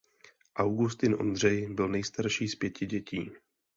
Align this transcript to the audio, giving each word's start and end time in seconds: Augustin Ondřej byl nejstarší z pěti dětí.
Augustin 0.55 1.15
Ondřej 1.19 1.67
byl 1.73 1.87
nejstarší 1.87 2.47
z 2.47 2.55
pěti 2.55 2.85
dětí. 2.85 3.31